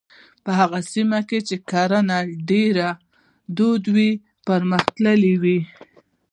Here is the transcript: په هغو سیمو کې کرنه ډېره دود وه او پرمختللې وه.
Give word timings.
په 0.43 0.51
هغو 0.59 0.79
سیمو 0.91 1.19
کې 1.29 1.39
کرنه 1.71 2.17
ډېره 2.49 2.87
دود 3.57 3.83
وه 3.95 4.09
او 4.17 4.21
پرمختللې 4.47 5.35
وه. 5.41 5.59